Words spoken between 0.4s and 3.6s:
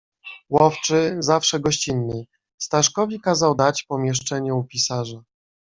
"Łowczy, zawsze gościnny, Staszkowi kazał